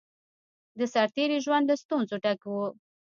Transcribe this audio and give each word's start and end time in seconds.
د 0.79 0.81
سرتېری 0.93 1.37
ژوند 1.45 1.65
له 1.69 1.75
ستونزو 1.83 2.15
ډک 2.23 2.41
وو 2.51 2.67